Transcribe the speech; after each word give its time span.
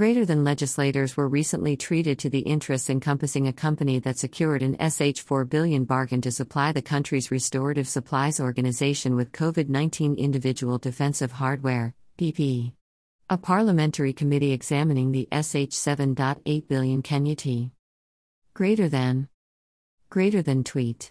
Greater 0.00 0.24
than 0.24 0.44
legislators 0.44 1.14
were 1.14 1.28
recently 1.28 1.76
treated 1.76 2.18
to 2.18 2.30
the 2.30 2.38
interests 2.38 2.88
encompassing 2.88 3.46
a 3.46 3.52
company 3.52 3.98
that 3.98 4.16
secured 4.16 4.62
an 4.62 4.74
SH 4.80 5.20
4 5.20 5.44
billion 5.44 5.84
bargain 5.84 6.22
to 6.22 6.32
supply 6.32 6.72
the 6.72 6.80
country's 6.80 7.30
Restorative 7.30 7.86
Supplies 7.86 8.40
Organization 8.40 9.14
with 9.14 9.30
COVID 9.32 9.68
19 9.68 10.14
individual 10.14 10.78
defensive 10.78 11.32
hardware, 11.32 11.92
PPE. 12.16 12.72
A 13.28 13.36
parliamentary 13.36 14.14
committee 14.14 14.52
examining 14.52 15.12
the 15.12 15.28
SH 15.30 15.76
7.8 15.76 16.66
billion 16.66 17.02
Kenya 17.02 17.36
T. 17.36 17.70
Greater 18.54 18.88
than. 18.88 19.28
Greater 20.08 20.40
than 20.40 20.64
tweet. 20.64 21.08